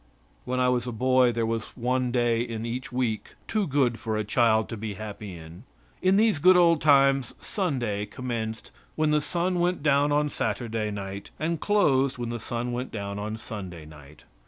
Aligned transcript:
When 0.45 0.59
I 0.59 0.67
was 0.67 0.87
a 0.87 0.91
boy 0.91 1.31
there 1.31 1.45
was 1.45 1.77
one 1.77 2.11
day 2.11 2.41
in 2.41 2.65
each 2.65 2.91
week 2.91 3.35
too 3.47 3.67
good 3.67 3.99
for 3.99 4.17
a 4.17 4.23
child 4.23 4.67
to 4.69 4.75
be 4.75 4.95
happy 4.95 5.37
in. 5.37 5.63
In 6.01 6.17
these 6.17 6.39
good 6.39 6.57
old 6.57 6.81
times 6.81 7.35
Sunday 7.37 8.07
commenced 8.07 8.71
when 8.95 9.11
the 9.11 9.21
sun 9.21 9.59
went 9.59 9.83
down 9.83 10.11
on 10.11 10.31
Saturday 10.31 10.89
night 10.89 11.29
and 11.39 11.61
closed 11.61 12.17
when 12.17 12.29
the 12.29 12.39
sun 12.39 12.71
went 12.71 12.91
down 12.91 13.19
on 13.19 13.37
Sunday 13.37 13.85
night. 13.85 14.23